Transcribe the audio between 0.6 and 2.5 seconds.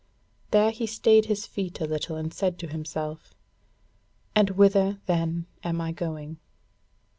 he stayed his feet a little, and